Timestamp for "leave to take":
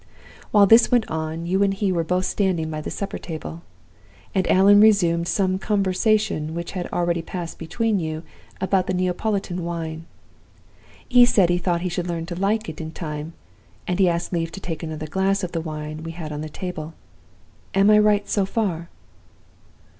14.33-14.81